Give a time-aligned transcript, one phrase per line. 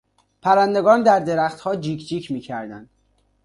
[0.41, 2.89] پرندگان در درختها جیک جیک میکردند.